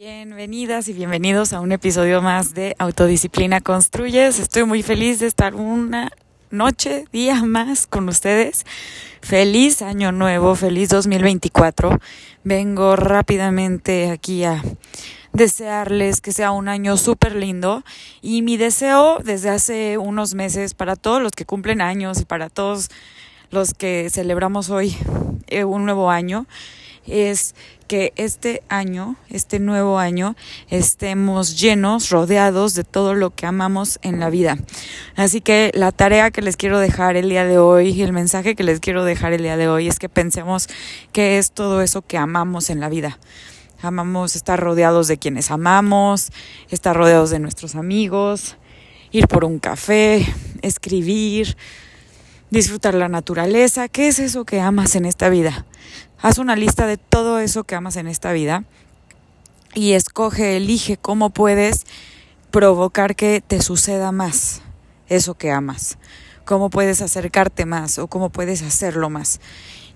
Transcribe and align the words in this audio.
Bienvenidas 0.00 0.88
y 0.88 0.94
bienvenidos 0.94 1.52
a 1.52 1.60
un 1.60 1.72
episodio 1.72 2.22
más 2.22 2.54
de 2.54 2.74
Autodisciplina 2.78 3.60
Construyes. 3.60 4.38
Estoy 4.38 4.64
muy 4.64 4.82
feliz 4.82 5.18
de 5.18 5.26
estar 5.26 5.54
una 5.54 6.10
noche, 6.50 7.04
día 7.12 7.44
más 7.44 7.86
con 7.86 8.08
ustedes. 8.08 8.64
Feliz 9.20 9.82
año 9.82 10.10
nuevo, 10.10 10.54
feliz 10.54 10.88
2024. 10.88 11.98
Vengo 12.44 12.96
rápidamente 12.96 14.08
aquí 14.10 14.42
a 14.44 14.64
desearles 15.34 16.22
que 16.22 16.32
sea 16.32 16.52
un 16.52 16.68
año 16.68 16.96
súper 16.96 17.36
lindo 17.36 17.84
y 18.22 18.40
mi 18.40 18.56
deseo 18.56 19.18
desde 19.22 19.50
hace 19.50 19.98
unos 19.98 20.32
meses 20.32 20.72
para 20.72 20.96
todos 20.96 21.20
los 21.20 21.32
que 21.32 21.44
cumplen 21.44 21.82
años 21.82 22.22
y 22.22 22.24
para 22.24 22.48
todos 22.48 22.88
los 23.50 23.74
que 23.74 24.08
celebramos 24.08 24.70
hoy 24.70 24.96
eh, 25.48 25.64
un 25.64 25.84
nuevo 25.84 26.10
año 26.10 26.46
es 27.06 27.54
que 27.88 28.12
este 28.14 28.62
año, 28.68 29.16
este 29.30 29.58
nuevo 29.58 29.98
año, 29.98 30.36
estemos 30.68 31.60
llenos, 31.60 32.10
rodeados 32.10 32.74
de 32.74 32.84
todo 32.84 33.14
lo 33.14 33.30
que 33.30 33.46
amamos 33.46 33.98
en 34.02 34.20
la 34.20 34.30
vida. 34.30 34.58
Así 35.16 35.40
que 35.40 35.72
la 35.74 35.90
tarea 35.90 36.30
que 36.30 36.42
les 36.42 36.56
quiero 36.56 36.78
dejar 36.78 37.16
el 37.16 37.28
día 37.28 37.44
de 37.44 37.58
hoy 37.58 38.00
el 38.02 38.12
mensaje 38.12 38.54
que 38.54 38.62
les 38.62 38.80
quiero 38.80 39.04
dejar 39.04 39.32
el 39.32 39.42
día 39.42 39.56
de 39.56 39.68
hoy 39.68 39.88
es 39.88 39.98
que 39.98 40.08
pensemos 40.08 40.68
qué 41.12 41.38
es 41.38 41.50
todo 41.52 41.82
eso 41.82 42.02
que 42.02 42.16
amamos 42.16 42.70
en 42.70 42.80
la 42.80 42.88
vida. 42.88 43.18
Amamos 43.82 44.36
estar 44.36 44.60
rodeados 44.60 45.08
de 45.08 45.18
quienes 45.18 45.50
amamos, 45.50 46.30
estar 46.68 46.96
rodeados 46.96 47.30
de 47.30 47.38
nuestros 47.38 47.74
amigos, 47.74 48.56
ir 49.10 49.26
por 49.26 49.44
un 49.44 49.58
café, 49.58 50.26
escribir, 50.62 51.56
disfrutar 52.50 52.94
la 52.94 53.08
naturaleza. 53.08 53.88
¿Qué 53.88 54.08
es 54.08 54.18
eso 54.18 54.44
que 54.44 54.60
amas 54.60 54.96
en 54.96 55.04
esta 55.04 55.28
vida? 55.28 55.66
Haz 56.20 56.38
una 56.38 56.56
lista 56.56 56.86
de 56.86 56.96
todo 56.96 57.38
eso 57.38 57.64
que 57.64 57.74
amas 57.74 57.96
en 57.96 58.06
esta 58.06 58.32
vida 58.32 58.64
y 59.74 59.92
escoge, 59.92 60.56
elige 60.56 60.96
cómo 60.96 61.30
puedes 61.30 61.86
provocar 62.50 63.14
que 63.16 63.42
te 63.46 63.62
suceda 63.62 64.12
más 64.12 64.62
eso 65.08 65.34
que 65.34 65.50
amas, 65.50 65.98
cómo 66.50 66.68
puedes 66.68 67.00
acercarte 67.00 67.64
más 67.64 68.00
o 68.00 68.08
cómo 68.08 68.30
puedes 68.30 68.62
hacerlo 68.62 69.08
más. 69.08 69.40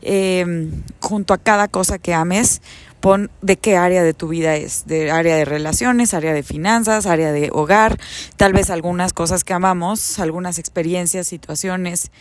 Em, 0.02 0.84
junto 1.00 1.34
a 1.34 1.38
cada 1.38 1.66
cosa 1.66 1.98
que 1.98 2.14
ames, 2.14 2.62
pon 3.00 3.28
de 3.42 3.56
qué 3.56 3.76
área 3.76 4.04
de 4.04 4.14
tu 4.14 4.28
vida 4.28 4.54
es, 4.54 4.86
de 4.86 5.10
área 5.10 5.34
de 5.34 5.44
relaciones, 5.44 6.14
área 6.14 6.32
de 6.32 6.44
finanzas, 6.44 7.06
área 7.06 7.32
de 7.32 7.50
hogar, 7.52 7.98
tal 8.36 8.52
vez 8.52 8.70
algunas 8.70 9.12
cosas 9.12 9.42
que 9.42 9.52
amamos, 9.52 10.20
algunas 10.20 10.60
experiencias, 10.60 11.26
situaciones, 11.26 12.12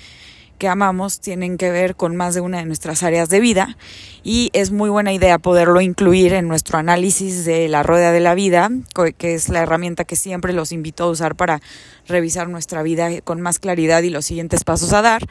que 0.64 0.70
amamos 0.70 1.20
tienen 1.20 1.58
que 1.58 1.72
ver 1.72 1.98
con 1.98 2.16
más 2.16 2.36
de 2.36 2.40
una 2.40 2.60
de 2.60 2.66
nuestras 2.66 3.04
áreas 3.04 3.28
de 3.28 3.42
vida 3.42 3.76
y 4.24 4.50
es 4.54 4.72
muy 4.72 4.90
buena 4.90 5.12
idea 5.12 5.38
poderlo 5.38 5.82
incluir 5.82 6.32
en 6.32 6.48
nuestro 6.48 6.78
análisis 6.78 7.44
de 7.44 7.68
la 7.68 7.84
rueda 7.84 8.14
de 8.14 8.22
la 8.22 8.34
vida, 8.34 8.70
que 9.18 9.34
es 9.34 9.50
la 9.50 9.60
herramienta 9.60 10.06
que 10.06 10.16
siempre 10.16 10.54
los 10.54 10.72
invito 10.72 11.04
a 11.04 11.10
usar 11.10 11.36
para 11.36 11.60
revisar 12.08 12.48
nuestra 12.48 12.82
vida 12.82 13.10
con 13.26 13.42
más 13.42 13.60
claridad 13.60 14.04
y 14.04 14.10
los 14.10 14.24
siguientes 14.24 14.64
pasos 14.64 14.94
a 14.94 15.02
dar. 15.02 15.28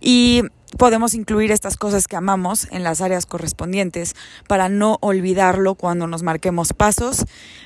Y 0.00 0.42
podemos 0.76 1.14
incluir 1.14 1.50
estas 1.50 1.76
cosas 1.76 2.06
que 2.06 2.16
amamos 2.16 2.68
en 2.70 2.82
las 2.82 3.00
áreas 3.00 3.26
correspondientes 3.26 4.14
para 4.46 4.68
no 4.68 4.98
olvidarlo 5.00 5.74
cuando 5.74 6.06
nos 6.06 6.22
marquemos 6.22 6.72
pasos 6.72 7.24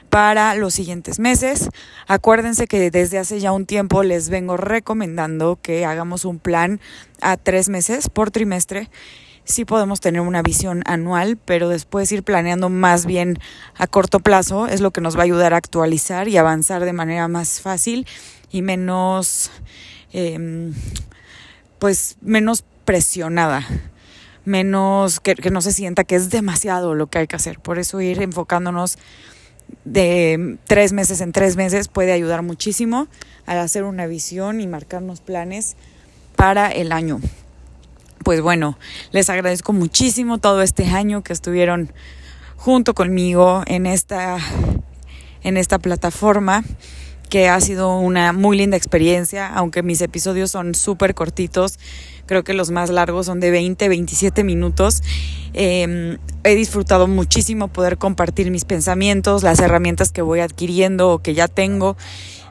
para 0.08 0.55
los 0.55 0.74
siguientes 0.74 1.19
meses. 1.19 1.69
Acuérdense 2.06 2.66
que 2.66 2.91
desde 2.91 3.19
hace 3.19 3.41
ya 3.41 3.52
un 3.52 3.66
tiempo 3.66 4.02
les 4.02 4.28
vengo 4.28 4.56
recomendando 4.56 5.58
que 5.61 5.84
hagamos 5.84 6.24
un 6.24 6.39
plan 6.39 6.80
a 7.20 7.36
tres 7.36 7.69
meses 7.69 8.08
por 8.08 8.30
trimestre. 8.30 8.91
Sí 9.44 9.64
podemos 9.64 10.00
tener 10.00 10.20
una 10.20 10.42
visión 10.42 10.83
anual, 10.86 11.36
pero 11.36 11.69
después 11.69 12.12
ir 12.12 12.22
planeando 12.22 12.69
más 12.69 13.06
bien 13.06 13.41
a 13.77 13.89
corto 13.89 14.20
plazo 14.20 14.69
es 14.69 14.80
lo 14.80 14.92
que 14.92 15.00
nos 15.00 15.17
va 15.17 15.20
a 15.20 15.24
ayudar 15.24 15.52
a 15.52 15.56
actualizar 15.56 16.28
y 16.28 16.36
avanzar 16.36 16.84
de 16.84 16.92
manera 16.92 17.27
más 17.27 17.61
fácil 17.61 18.06
y 18.52 18.62
menos, 18.62 19.50
eh, 20.12 20.70
pues 21.83 22.17
menos 22.20 22.62
presionada, 22.84 23.67
menos 24.45 25.18
que, 25.18 25.34
no 25.51 25.61
se 25.61 25.73
sienta 25.73 26.05
que 26.05 26.14
es 26.14 26.30
demasiado 26.30 26.95
lo 26.95 27.08
que 27.08 27.18
hay 27.18 27.27
que 27.27 27.34
hacer. 27.34 27.58
Por 27.58 27.80
eso 27.80 28.01
ir 28.01 28.23
enfocándonos 28.23 28.98
de 29.84 30.58
tres 30.68 30.92
meses 30.92 31.20
en 31.20 31.33
tres 31.33 31.56
meses 31.56 31.89
puede 31.89 32.12
ayudar 32.12 32.42
muchísimo 32.42 33.08
al 33.46 33.58
hacer 33.58 33.83
una 33.83 34.06
visión 34.06 34.61
y 34.61 34.68
marcarnos 34.68 35.20
planes 35.23 35.74
para 36.36 36.68
el 36.68 36.92
año. 36.92 37.20
Pues 38.23 38.42
bueno, 38.42 38.79
les 39.11 39.29
agradezco 39.29 39.73
muchísimo 39.73 40.39
todo 40.39 40.62
este 40.62 40.86
año 40.86 41.24
que 41.24 41.33
estuvieron 41.33 41.92
junto 42.55 42.95
conmigo 42.95 43.64
en 43.67 43.86
esta, 43.86 44.39
en 45.42 45.56
esta 45.56 45.80
plataforma 45.80 46.62
que 47.32 47.48
ha 47.48 47.58
sido 47.62 47.96
una 47.96 48.34
muy 48.34 48.58
linda 48.58 48.76
experiencia, 48.76 49.48
aunque 49.48 49.82
mis 49.82 50.02
episodios 50.02 50.50
son 50.50 50.74
súper 50.74 51.14
cortitos 51.14 51.78
creo 52.26 52.44
que 52.44 52.52
los 52.52 52.70
más 52.70 52.90
largos 52.90 53.24
son 53.26 53.40
de 53.40 53.50
20, 53.50 53.88
27 53.88 54.44
minutos. 54.44 55.02
Eh, 55.54 56.18
he 56.44 56.54
disfrutado 56.54 57.06
muchísimo 57.06 57.68
poder 57.68 57.96
compartir 57.96 58.50
mis 58.50 58.66
pensamientos, 58.66 59.42
las 59.42 59.60
herramientas 59.60 60.12
que 60.12 60.20
voy 60.20 60.40
adquiriendo 60.40 61.10
o 61.10 61.18
que 61.20 61.32
ya 61.32 61.48
tengo 61.48 61.96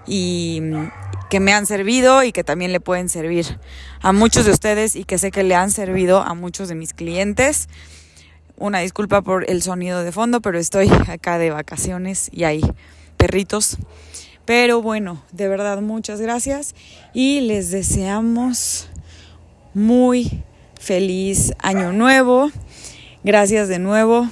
y 0.08 0.62
que 1.30 1.40
me 1.40 1.54
han 1.54 1.68
servido 1.68 2.24
y 2.24 2.32
que 2.32 2.44
también 2.44 2.72
le 2.72 2.80
pueden 2.80 3.08
servir 3.08 3.60
a 4.02 4.14
muchos 4.14 4.46
de 4.46 4.52
ustedes 4.52 4.96
y 4.96 5.04
que 5.04 5.20
sé 5.20 5.30
que 5.30 5.44
le 5.44 5.54
han 5.54 5.70
servido 5.70 6.22
a 6.22 6.34
muchos 6.34 6.70
de 6.70 6.76
mis 6.76 6.94
clientes. 6.94 7.70
Una 8.58 8.80
disculpa 8.80 9.22
por 9.22 9.48
el 9.48 9.62
sonido 9.62 10.04
de 10.04 10.12
fondo, 10.12 10.42
pero 10.42 10.58
estoy 10.58 10.90
acá 11.08 11.38
de 11.38 11.52
vacaciones 11.52 12.30
y 12.34 12.46
hay 12.46 12.62
perritos. 13.18 13.78
Pero 14.46 14.82
bueno, 14.82 15.22
de 15.32 15.48
verdad 15.48 15.82
muchas 15.82 16.20
gracias 16.20 16.76
y 17.14 17.42
les 17.42 17.72
deseamos 17.72 18.90
muy 19.74 20.44
feliz 20.80 21.54
año 21.60 21.94
nuevo. 21.94 22.50
Gracias 23.24 23.68
de 23.68 23.80
nuevo. 23.80 24.30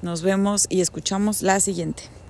Nos 0.00 0.22
vemos 0.22 0.66
y 0.68 0.80
escuchamos 0.80 1.42
la 1.42 1.60
siguiente. 1.60 2.12